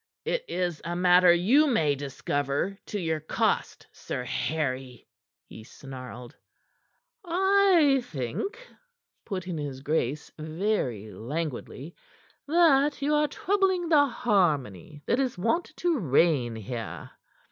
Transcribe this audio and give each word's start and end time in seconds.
"It 0.25 0.43
is 0.47 0.81
a 0.83 0.95
matter 0.95 1.31
you 1.31 1.67
may 1.67 1.93
discover 1.93 2.75
to 2.87 2.99
your 2.99 3.19
cost, 3.19 3.85
Sir 3.91 4.23
Harry," 4.23 5.07
he 5.45 5.63
snarled. 5.63 6.35
"I 7.23 8.01
think," 8.05 8.57
put 9.27 9.45
in 9.45 9.59
his 9.59 9.81
grace 9.81 10.31
very 10.39 11.11
languidly, 11.11 11.93
"that 12.47 12.99
you 13.03 13.13
are 13.13 13.27
troubling 13.27 13.89
the 13.89 14.07
harmony 14.07 15.03
that 15.05 15.19
is 15.19 15.37
wont 15.37 15.71
to 15.75 15.95
reign 15.99 16.55
here." 16.55 17.11